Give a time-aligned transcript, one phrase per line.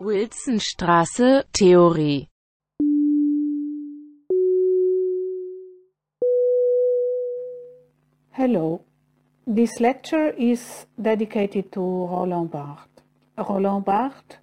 [0.00, 2.28] Wilsonstraße, Theorie
[8.32, 8.80] Hello.
[9.46, 12.88] This lecture is dedicated to Roland Barthes.
[13.38, 14.38] Roland Barthes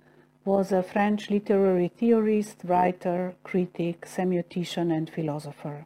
[0.45, 5.86] was a French literary theorist, writer, critic, semiotician, and philosopher.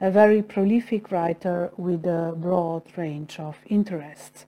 [0.00, 4.46] A very prolific writer with a broad range of interests.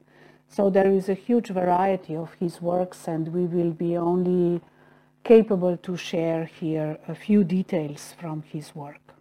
[0.50, 4.60] So there is a huge variety of his works, and we will be only
[5.22, 9.14] capable to share here a few details from his work.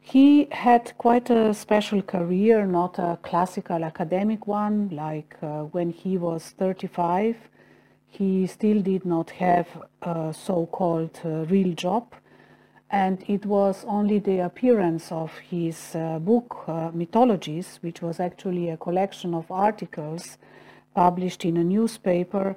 [0.00, 6.18] He had quite a special career, not a classical academic one, like uh, when he
[6.18, 7.36] was 35,
[8.08, 9.68] he still did not have
[10.02, 12.14] a so-called uh, real job.
[12.92, 18.68] And it was only the appearance of his uh, book, uh, Mythologies, which was actually
[18.68, 20.36] a collection of articles
[20.94, 22.54] published in a newspaper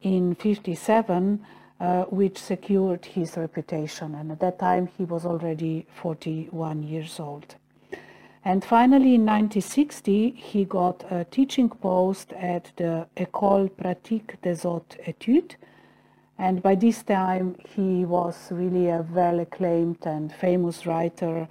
[0.00, 1.44] in 57,
[1.78, 4.14] uh, which secured his reputation.
[4.14, 7.56] And at that time, he was already 41 years old.
[8.46, 14.96] And finally, in 1960, he got a teaching post at the École pratique des hautes
[15.06, 15.56] études.
[16.38, 21.48] And by this time, he was really a well acclaimed and famous writer,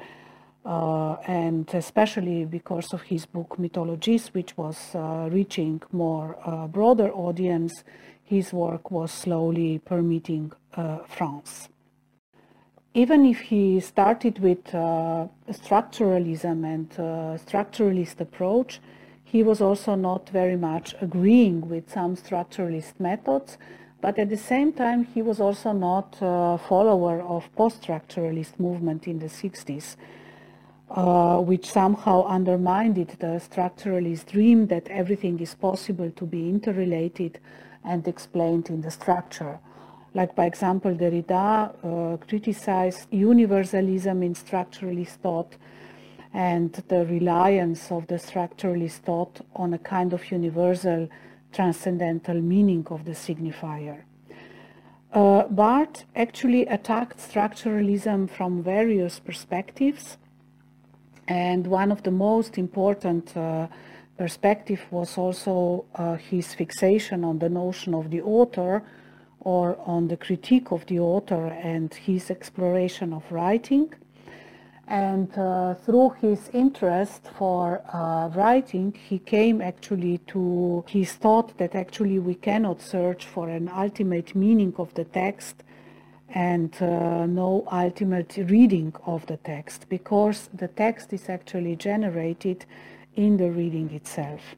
[0.63, 7.11] uh, and especially because of his book Mythologies, which was uh, reaching more uh, broader
[7.11, 7.83] audience,
[8.23, 11.69] his work was slowly permeating uh, France.
[12.93, 18.79] Even if he started with uh, structuralism and uh, structuralist approach,
[19.23, 23.57] he was also not very much agreeing with some structuralist methods,
[24.05, 29.17] but at the same time he was also not a follower of post-structuralist movement in
[29.17, 29.95] the 60s,
[30.91, 37.39] uh, which somehow undermined the structuralist dream that everything is possible to be interrelated
[37.83, 39.57] and explained in the structure.
[40.13, 45.51] Like, by example, Derrida uh, criticized universalism in structuralist thought
[46.31, 51.09] and the reliance of the structuralist thought on a kind of universal
[51.51, 54.03] transcendental meaning of the signifier.
[55.13, 60.17] Uh, Barthes actually attacked structuralism from various perspectives,
[61.27, 63.67] and one of the most important uh,
[64.17, 68.83] perspective was also uh, his fixation on the notion of the author
[69.39, 73.93] or on the critique of the author and his exploration of writing.
[74.87, 81.73] And uh, through his interest for uh, writing, he came actually to his thought that
[81.73, 85.63] actually we cannot search for an ultimate meaning of the text
[86.29, 92.65] and uh, no ultimate reading of the text because the text is actually generated
[93.15, 94.55] in the reading itself.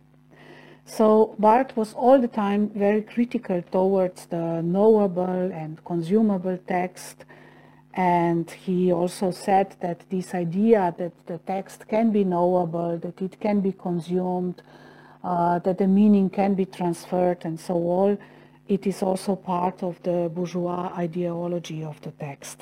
[0.86, 7.26] So Barthes was all the time very critical towards the knowable and consumable text.
[7.98, 13.40] And he also said that this idea that the text can be knowable, that it
[13.40, 14.62] can be consumed,
[15.24, 18.20] uh, that the meaning can be transferred and so on,
[18.68, 22.62] it is also part of the bourgeois ideology of the text.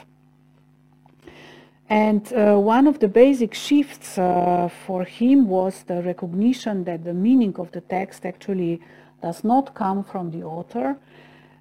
[1.90, 7.14] And uh, one of the basic shifts uh, for him was the recognition that the
[7.14, 8.82] meaning of the text actually
[9.22, 10.98] does not come from the author.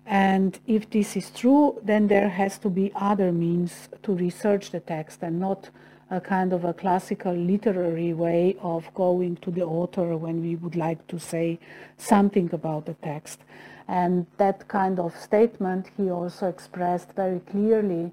[0.06, 4.80] And if this is true, then there has to be other means to research the
[4.80, 5.70] text and not
[6.10, 10.76] a kind of a classical literary way of going to the author when we would
[10.76, 11.58] like to say
[11.96, 13.40] something about the text.
[13.88, 18.12] And that kind of statement he also expressed very clearly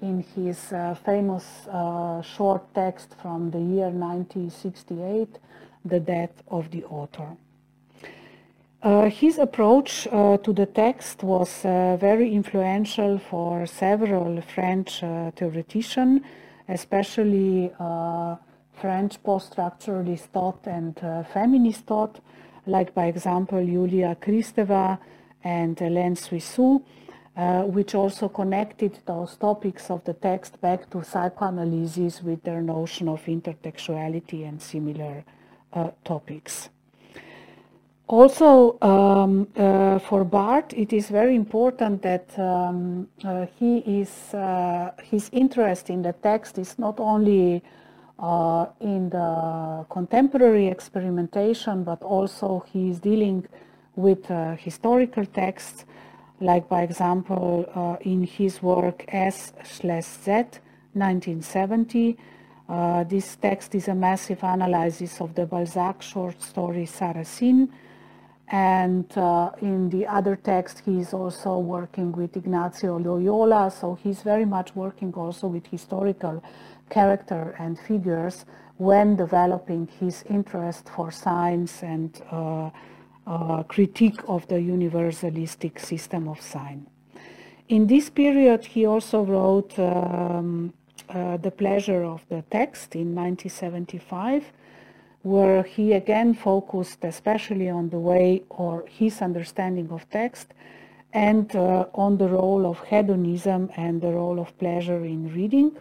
[0.00, 5.38] in his uh, famous uh, short text from the year 1968,
[5.84, 7.36] The Death of the Author.
[8.82, 15.30] Uh, his approach uh, to the text was uh, very influential for several French uh,
[15.32, 16.20] theoreticians,
[16.68, 17.72] especially
[18.74, 21.00] French post-structuralist thought and
[21.32, 22.20] feminist thought,
[22.66, 24.98] like by example Julia Kristeva
[25.42, 26.16] and Hélène
[27.36, 33.08] uh, which also connected those topics of the text back to psychoanalysis with their notion
[33.08, 35.24] of intertextuality and similar
[35.72, 36.70] uh, topics.
[38.08, 44.92] Also, um, uh, for Barthes, it is very important that um, uh, he is, uh,
[45.02, 47.62] his interest in the text is not only
[48.20, 53.44] uh, in the contemporary experimentation, but also he is dealing
[53.96, 54.26] with
[54.58, 55.84] historical texts
[56.40, 60.30] like by example uh, in his work S slash Z
[60.92, 62.16] 1970.
[62.68, 67.68] Uh, this text is a massive analysis of the Balzac short story Sarrasine
[68.48, 73.70] And uh, in the other text, he's also working with Ignazio Loyola.
[73.70, 76.42] So he's very much working also with historical
[76.88, 78.44] character and figures
[78.76, 82.70] when developing his interest for science and uh,
[83.26, 86.86] uh, critique of the universalistic system of sign.
[87.68, 90.72] In this period, he also wrote um,
[91.08, 94.44] uh, The Pleasure of the Text in 1975,
[95.26, 100.54] where he again focused especially on the way or his understanding of text
[101.12, 105.76] and uh, on the role of hedonism and the role of pleasure in reading.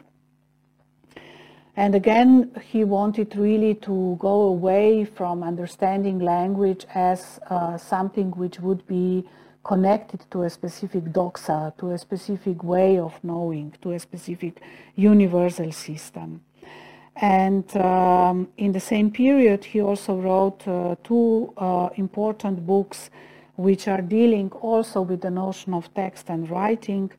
[1.78, 2.30] And again,
[2.72, 9.30] he wanted really to go away from understanding language as uh, something which would be
[9.64, 14.62] connected to a specific doxa, to a specific way of knowing, to a specific
[14.96, 16.42] universal system.
[17.16, 23.10] And um, in the same period, he also wrote uh, two uh, important books
[23.56, 27.10] which are dealing also with the notion of text and writing,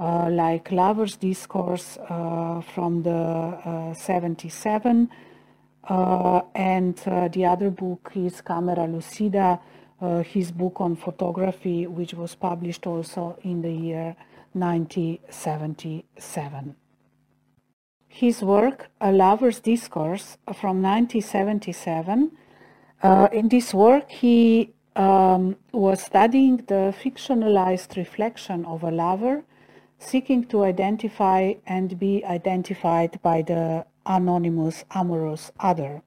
[0.00, 5.10] uh, like Lover's Discourse uh, from the uh, 77,
[5.88, 6.96] uh, and
[7.32, 9.60] the other book is Camera Lucida,
[10.24, 14.16] his book on photography, which was published also in the year
[14.54, 16.74] 1977
[18.16, 22.32] his work, A Lover's Discourse from 1977.
[23.02, 29.44] Uh, in this work, he um, was studying the fictionalized reflection of a lover
[29.98, 36.02] seeking to identify and be identified by the anonymous amorous other.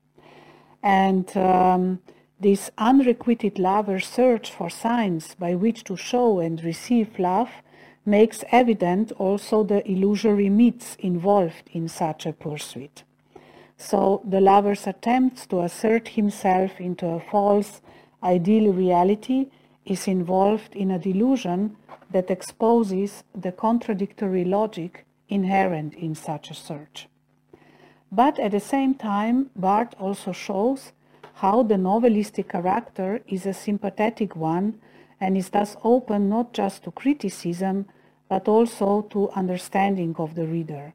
[0.82, 2.00] And um,
[2.40, 7.52] this unrequited lover's search for signs by which to show and receive love
[8.06, 13.04] makes evident also the illusory myths involved in such a pursuit.
[13.78, 17.82] So the lover's attempts to assert himself into a false,
[18.22, 19.48] ideal reality
[19.86, 21.78] is involved in a delusion
[22.12, 27.08] that exposes the contradictory logic inherent in such a search.
[28.12, 30.92] But at the same time, Barthes also shows
[31.36, 34.80] how the novelistic character is a sympathetic one
[35.20, 37.86] and is thus open not just to criticism,
[38.28, 40.94] but also to understanding of the reader.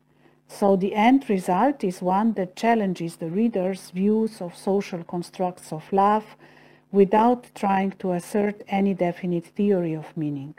[0.49, 5.93] So the end result is one that challenges the reader's views of social constructs of
[5.93, 6.37] love
[6.93, 10.55] without trying to assert any definite theory of meaning.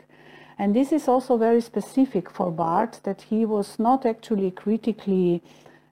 [0.58, 5.42] And this is also very specific for Barthes that he was not actually critically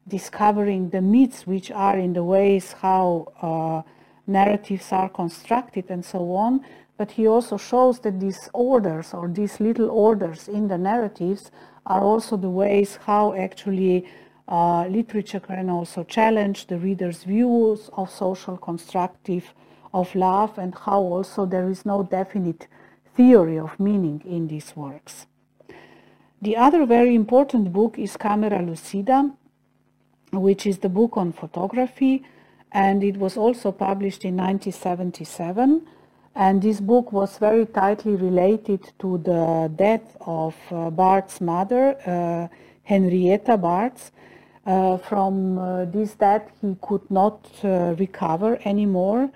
[0.08, 3.90] discovering the myths which are in the ways how uh,
[4.28, 6.66] narratives are constructed and so on,
[6.98, 11.51] but he also shows that these orders or these little orders in the narratives
[11.86, 14.06] are also the ways how actually
[14.48, 19.54] uh, literature can also challenge the reader's views of social constructive
[19.94, 22.68] of love and how also there is no definite
[23.16, 25.28] theory of meaning in these works.
[26.42, 29.31] The other very important book is Camera Lucida,
[30.31, 32.24] which is the book on photography,
[32.72, 35.88] and it was also published in 1977.
[36.35, 42.47] And this book was very tightly related to the death of uh, Barthes's mother, uh,
[42.83, 44.12] Henrietta Barthes.
[44.65, 49.30] Uh, from uh, this death, he could not uh, recover anymore.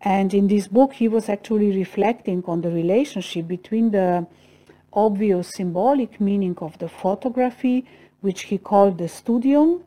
[0.00, 4.26] And in this book, he was actually reflecting on the relationship between the
[4.94, 7.84] obvious symbolic meaning of the photography,
[8.22, 9.82] which he called the studium,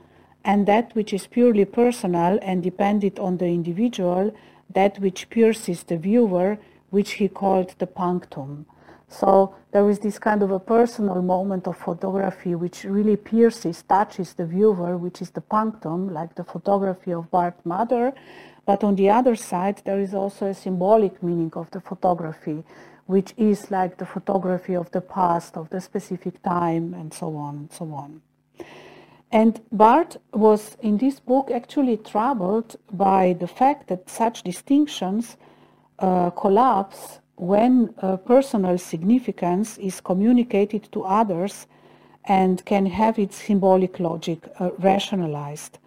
[0.46, 4.32] and that which is purely personal and dependent on the individual,
[4.74, 6.58] that which pierces the viewer,
[6.90, 8.66] which he called the punctum.
[9.08, 14.34] So there is this kind of a personal moment of photography which really pierces, touches
[14.34, 18.14] the viewer, which is the punctum, like the photography of Barthes's mother.
[18.66, 22.64] But on the other side, there is also a symbolic meaning of the photography,
[23.06, 27.56] which is like the photography of the past, of the specific time, and so on,
[27.56, 28.22] and so on.
[29.34, 35.38] And Barthes was in this book actually troubled by the fact that such distinctions
[35.98, 41.66] uh, collapse when uh, personal significance is communicated to others
[42.26, 45.80] and can have its symbolic logic uh, rationalized.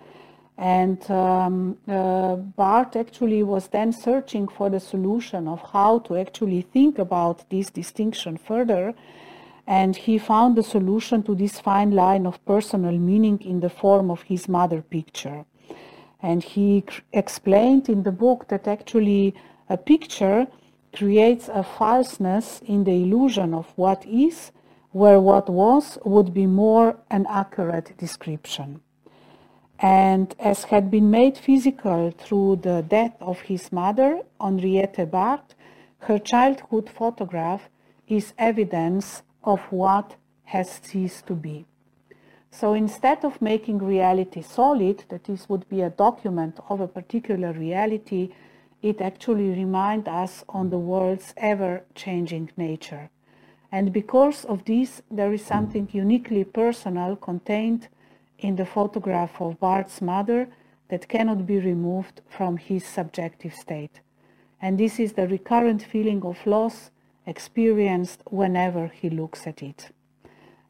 [0.58, 6.62] And um, uh, Barthes actually was then searching for the solution of how to actually
[6.62, 8.92] think about this distinction further
[9.66, 14.10] and he found the solution to this fine line of personal meaning in the form
[14.10, 15.44] of his mother picture.
[16.22, 19.34] And he explained in the book that actually
[19.68, 20.46] a picture
[20.94, 24.52] creates a falseness in the illusion of what is,
[24.92, 28.80] where what was would be more an accurate description.
[29.78, 35.54] And as had been made physical through the death of his mother, Henriette Barthes,
[35.98, 37.68] her childhood photograph
[38.08, 41.64] is evidence of what has ceased to be.
[42.50, 47.52] So instead of making reality solid, that this would be a document of a particular
[47.52, 48.32] reality,
[48.82, 53.10] it actually reminds us on the world's ever-changing nature.
[53.72, 57.88] And because of this, there is something uniquely personal contained
[58.38, 60.48] in the photograph of Barthes's mother
[60.88, 64.00] that cannot be removed from his subjective state.
[64.62, 66.90] And this is the recurrent feeling of loss
[67.26, 69.90] experienced whenever he looks at it.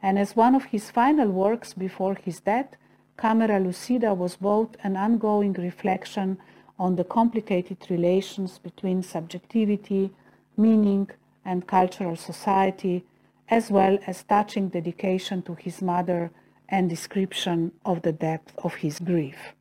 [0.01, 2.75] And as one of his final works before his death,
[3.17, 6.37] Camera Lucida was both an ongoing reflection
[6.77, 10.11] on the complicated relations between subjectivity,
[10.55, 11.09] meaning,
[11.43, 13.03] and cultural society,
[13.49, 16.31] as well as touching dedication to his mother
[16.69, 19.53] and description of the depth of his grief.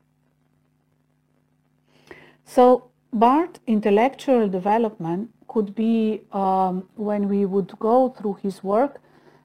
[2.45, 9.01] So Barthes intellectual development could be, um, when we would go through his work,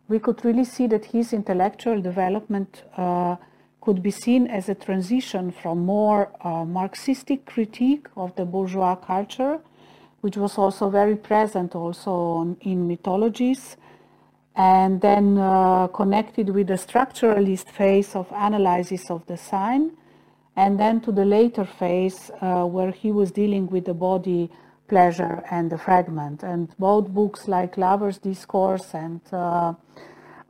[0.07, 3.35] we could really see that his intellectual development uh,
[3.81, 9.59] could be seen as a transition from more uh, Marxistic critique of the bourgeois culture,
[10.21, 13.77] which was also very present also in mythologies,
[14.55, 19.91] and then uh, connected with the structuralist phase of analysis of the sign,
[20.55, 24.51] and then to the later phase uh, where he was dealing with the body,
[24.93, 26.43] pleasure, and the fragment.
[26.43, 29.73] And both books like Lover's Discourse and uh,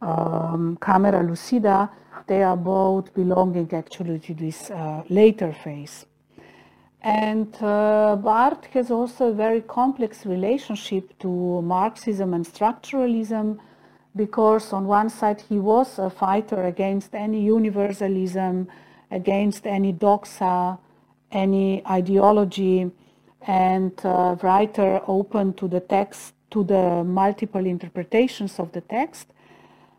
[0.01, 1.89] um, Camera Lucida,
[2.27, 6.05] they are both belonging actually to this uh, later phase.
[7.01, 13.59] And uh, Barthes has also a very complex relationship to Marxism and structuralism
[14.15, 18.67] because on one side he was a fighter against any universalism,
[19.09, 20.77] against any doxa,
[21.31, 22.91] any ideology,
[23.47, 29.27] and a writer open to the text, to the multiple interpretations of the text.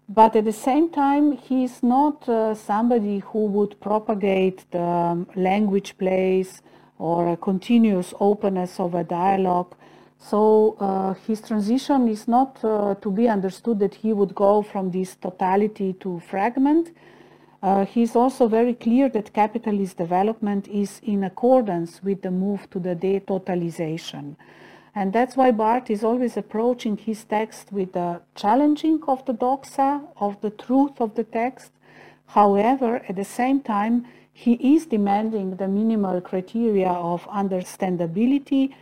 [0.09, 5.97] But at the same time, he is not uh, somebody who would propagate the language
[5.99, 6.63] plays
[6.99, 9.75] or a continuous openness of a dialogue
[10.19, 14.93] so uh, his transition is not uh, to be understood that he would go from
[14.93, 16.91] this totality to fragment.
[17.63, 22.81] Uh, he's also very clear that capitalist development is in accordance with the move to
[22.81, 24.35] the detotalization.
[24.97, 30.03] And that's why Barthes is always approaching his text with the challenging of the doxa,
[30.21, 31.71] of the truth of the text.
[32.27, 38.75] However, at the same time, he is demanding the minimal criteria of understandability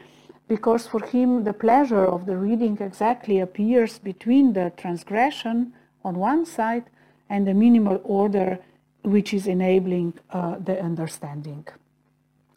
[0.48, 5.72] because for him the pleasure of the reading exactly appears between the transgression
[6.02, 6.84] on one side
[7.28, 8.58] and the minimal order
[9.02, 11.66] which is enabling uh, the understanding.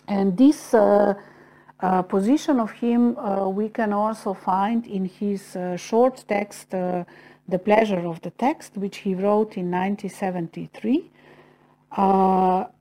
[0.07, 1.13] And this uh,
[1.79, 3.15] uh, position of him
[3.55, 9.15] we can also find in his short text, The Pleasure of the Text, which he
[9.15, 11.11] wrote in 1973,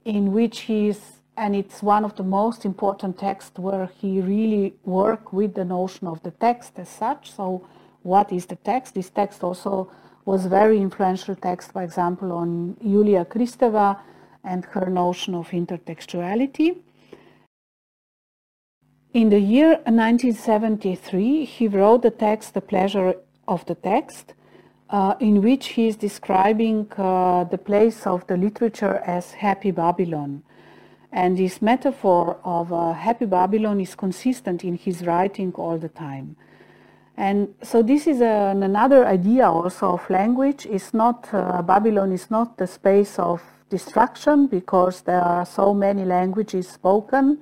[0.04, 1.00] in which he is
[1.36, 6.06] and it's one of the most important texts where he really worked with the notion
[6.06, 7.32] of the text as such.
[7.32, 7.66] So
[8.02, 8.94] what is the text?
[8.94, 9.90] This text also
[10.24, 13.98] was very influential text, for example, on Julia Kristeva
[14.44, 16.76] and her notion of intertextuality.
[19.12, 23.14] In the year 1973, he wrote the text, The Pleasure
[23.46, 24.34] of the Text,
[24.88, 30.42] uh, in which he is describing uh, the place of the literature as happy Babylon.
[31.12, 36.36] And this metaphor of a happy Babylon is consistent in his writing all the time.
[37.22, 40.66] And so this is another idea also of language.
[40.66, 46.04] It's not, uh, Babylon is not the space of destruction because there are so many
[46.04, 47.38] languages spoken,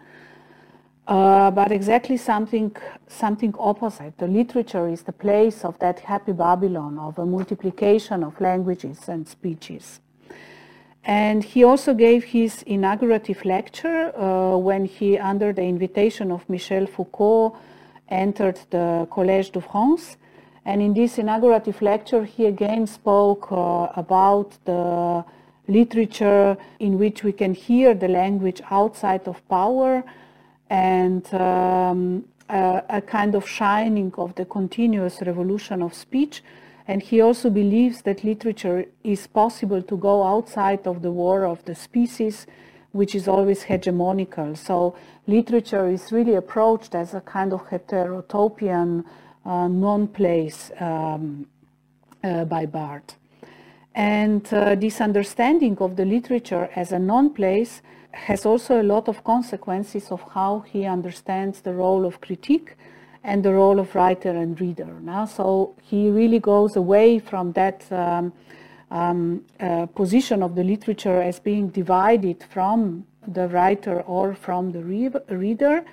[1.08, 2.76] uh, but exactly something,
[3.08, 4.18] something opposite.
[4.18, 9.26] The literature is the place of that happy Babylon, of a multiplication of languages and
[9.26, 10.00] speeches.
[11.04, 16.86] And he also gave his inaugurative lecture uh, when he, under the invitation of Michel
[16.86, 17.56] Foucault,
[18.10, 20.16] entered the Collège de France.
[20.64, 25.24] And in this inaugurative lecture, he again spoke uh, about the
[25.68, 30.02] literature in which we can hear the language outside of power
[30.68, 36.42] and um, a, a kind of shining of the continuous revolution of speech
[36.90, 41.64] and he also believes that literature is possible to go outside of the war of
[41.64, 42.48] the species,
[42.92, 44.56] which is always hegemonical.
[44.56, 49.04] So literature is really approached as a kind of heterotopian
[49.44, 51.46] uh, non-place um,
[52.22, 53.16] uh, by Barthes.
[53.94, 57.82] And uh, this understanding of the literature as a non-place
[58.12, 62.76] has also a lot of consequences of how he understands the role of critique
[63.22, 64.98] and the role of writer and reader.
[65.00, 68.32] Now, so he really goes away from that um,
[68.90, 74.82] um, uh, position of the literature as being divided from the writer or from the
[74.82, 75.84] re reader,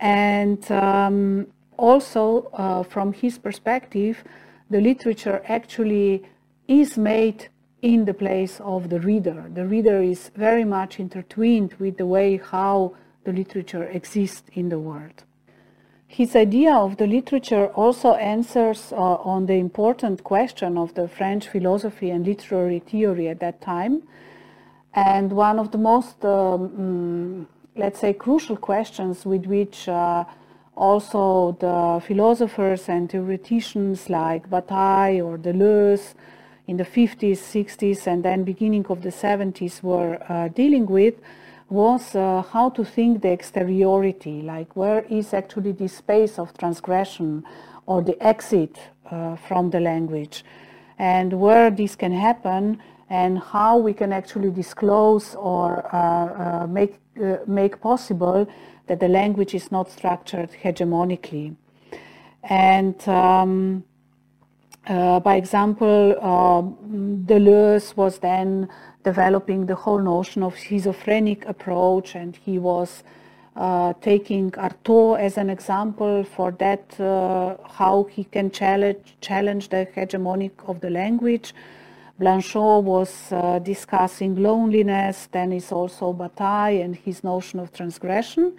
[0.00, 4.22] and um, also uh, from his perspective,
[4.70, 6.22] the literature actually
[6.66, 7.48] is made
[7.80, 9.50] in the place of the reader.
[9.54, 12.94] The reader is very much intertwined with the way how
[13.24, 15.24] the literature exists in the world.
[16.10, 21.46] His idea of the literature also answers uh, on the important question of the French
[21.46, 24.02] philosophy and literary theory at that time.
[24.94, 27.46] And one of the most, um,
[27.76, 30.24] let's say, crucial questions with which uh,
[30.74, 36.14] also the philosophers and theoreticians like Bataille or Deleuze
[36.66, 41.14] in the 50s, 60s, and then beginning of the 70s were uh, dealing with
[41.70, 47.44] was uh, how to think the exteriority, like where is actually the space of transgression
[47.86, 48.78] or the exit
[49.10, 50.44] uh, from the language,
[50.98, 56.94] and where this can happen, and how we can actually disclose or uh, uh make,
[57.22, 58.46] uh, make possible
[58.86, 61.54] that the language is not structured hegemonically.
[62.42, 63.84] And um,
[64.86, 68.68] uh, by example, um, Deleuze was then
[69.10, 72.90] developing the whole notion of schizophrenic approach and he was
[73.56, 79.82] uh, taking Artaud as an example for that, uh, how he can challenge, challenge the
[79.96, 81.54] hegemonic of the language.
[82.20, 88.52] Blanchot was uh, discussing loneliness, then is also Bataille and his notion of transgression.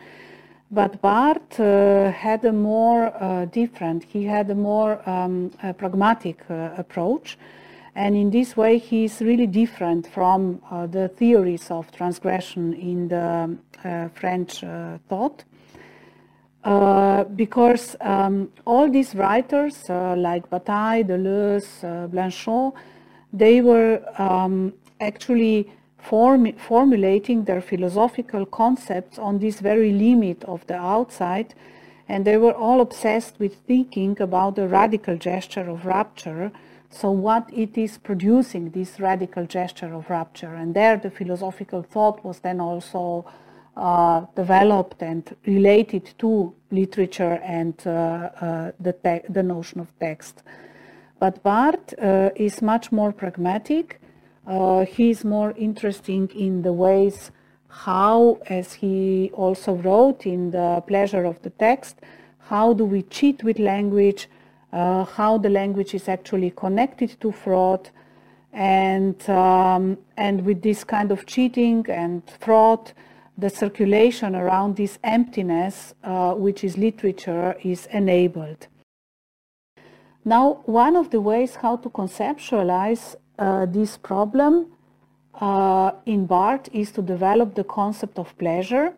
[0.72, 6.38] But Barthes uh, had a more uh, different, he had a more um, a pragmatic
[6.50, 7.38] uh, approach.
[7.96, 13.08] And in this way, he is really different from uh, the theories of transgression in
[13.08, 15.44] the uh, French uh, thought.
[17.36, 22.74] because um, all these writers, like Bataille, Deleuze, Blanchot,
[23.34, 30.76] they were um, actually form formulating their philosophical concepts on this very limit of the
[30.76, 31.54] outside,
[32.08, 36.52] and they were all obsessed with thinking about the radical gesture of rupture.
[36.92, 42.26] So, what it is producing, this radical gesture of rupture, and there the philosophical thought
[42.26, 43.26] was then also
[43.78, 50.44] uh, developed and related to literature and uh, uh, the, the notion of text.
[51.20, 54.02] But Barthes uh, is much more pragmatic.
[54.48, 57.30] Uh, is more interesting in the ways
[57.68, 61.98] how, as he also wrote in the pleasure of the text,
[62.40, 64.28] how do we cheat with language,
[64.72, 67.90] uh, how the language is actually connected to fraud,
[68.54, 72.94] and um, and with this kind of cheating and fraud,
[73.38, 78.68] the circulation around this emptiness, uh, which is literature, is enabled.
[80.26, 84.68] Now, one of the ways how to conceptualize uh, this problem
[85.40, 88.94] uh, in Barthes is to develop the concept of pleasure.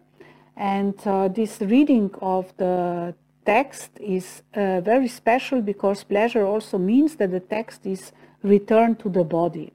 [0.58, 3.14] And uh, this reading of the
[3.46, 8.12] text is uh, very special because pleasure also means that the text is
[8.44, 9.74] returned to the body.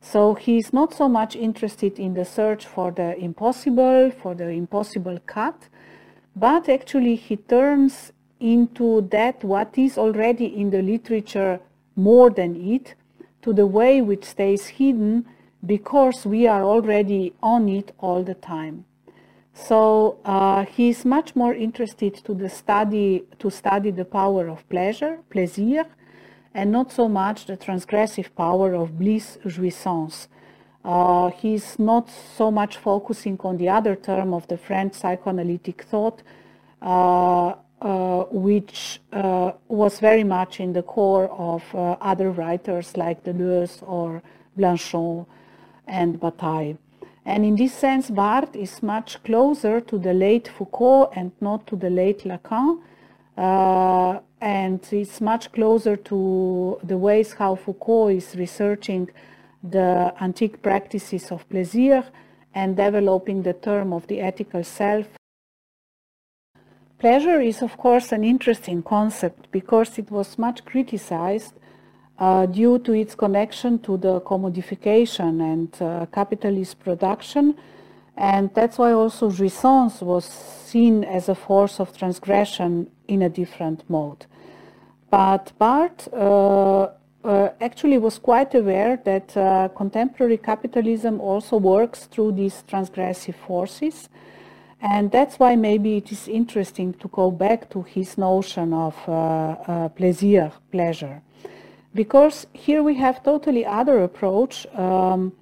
[0.00, 4.48] So he is not so much interested in the search for the impossible, for the
[4.48, 5.68] impossible cut,
[6.34, 11.60] but actually he turns into that what is already in the literature
[11.96, 12.94] more than it,
[13.42, 15.24] to the way which stays hidden
[15.64, 18.84] because we are already on it all the time.
[19.56, 24.68] So uh, he is much more interested to the study to study the power of
[24.68, 25.86] pleasure, plaisir,
[26.52, 30.28] and not so much the transgressive power of bliss, jouissance.
[30.84, 36.22] Uh, he's not so much focusing on the other term of the French psychoanalytic thought,
[36.82, 43.24] uh, uh, which uh, was very much in the core of uh, other writers like
[43.24, 44.22] Deleuze or
[44.56, 45.26] Blanchot
[45.86, 46.76] and Bataille.
[47.26, 51.76] And in this sense, Barthes is much closer to the late Foucault and not to
[51.76, 52.80] the late Lacan.
[53.36, 59.10] Uh, and it's much closer to the ways how Foucault is researching
[59.62, 62.04] the antique practices of plaisir
[62.54, 65.06] and developing the term of the ethical self
[66.98, 71.52] Pleasure is, of course, an interesting concept because it was much criticized
[72.18, 77.54] uh, due to its connection to the commodification and uh, capitalist production.
[78.16, 83.88] And that's why also jouissance was seen as a force of transgression in a different
[83.88, 84.26] mode.
[85.10, 86.92] But Barthes uh,
[87.24, 94.08] uh actually was quite aware that uh, contemporary capitalism also works through these transgressive forces
[94.80, 98.94] And that's why maybe it is interesting to go back to his notion of
[99.96, 101.22] plaisir, pleasure.
[101.96, 105.32] Because here we have totally other approach um,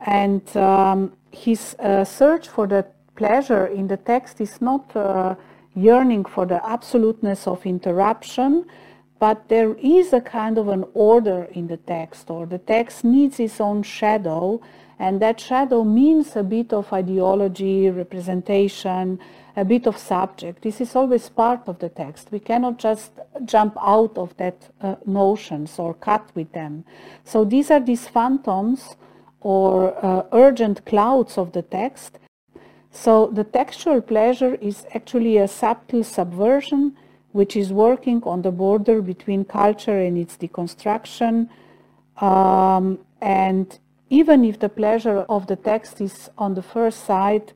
[0.00, 5.36] and um, his uh, search for the pleasure in the text is not uh,
[5.76, 8.66] yearning for the absoluteness of interruption,
[9.20, 13.38] but there is a kind of an order in the text, or the text needs
[13.38, 14.60] its own shadow,
[14.98, 19.18] and that shadow means a bit of ideology, representation,
[19.56, 20.62] a bit of subject.
[20.62, 22.28] This is always part of the text.
[22.32, 23.12] We cannot just
[23.44, 26.84] jump out of that uh, notions or cut with them.
[27.24, 28.96] So these are these phantoms
[29.40, 32.18] or uh, urgent clouds of the text.
[32.90, 36.96] So the textual pleasure is actually a subtle subversion
[37.32, 41.48] which is working on the border between culture and its deconstruction.
[42.20, 43.76] Um, and
[44.08, 47.52] even if the pleasure of the text is on the first sight,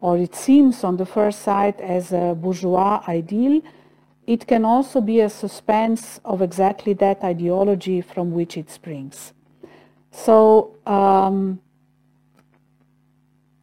[0.00, 3.62] or it seems on the first sight as a bourgeois ideal,
[4.26, 9.32] it can also be a suspense of exactly that ideology from which it springs.
[10.10, 11.60] So, um,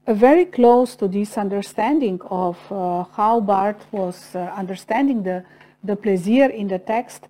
[0.08, 5.46] very close to this understanding of uh, how Barthes was uh, understanding the,
[5.84, 7.28] the plaisir in the text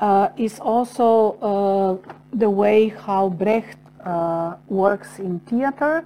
[0.00, 6.04] uh, is also uh, the way how Brecht uh, works in theater.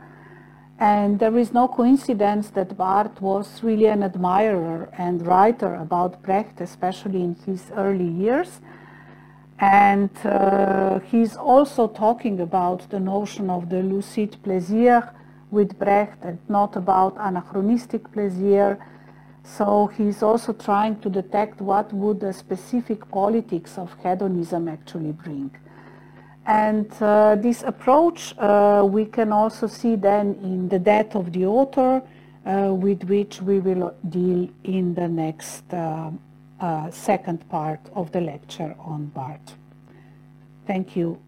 [0.79, 6.61] And there is no coincidence that Barthes was really an admirer and writer about Brecht,
[6.61, 8.61] especially in his early years.
[9.61, 15.11] And uh, he's also talking about the notion of the lucide plaisir,
[15.55, 18.79] with Brecht and not about anachronistic plaisir.
[19.45, 25.55] So he's also trying to detect what would the specific politics of hedonism actually bring.
[26.47, 31.47] And uh, this approach uh, we can also see then in the death of the
[31.47, 32.03] author,
[32.45, 36.11] uh, with which we will deal in the next uh,
[36.61, 39.55] uh, second part of the lecture on Barthes.
[40.67, 41.24] Thank you.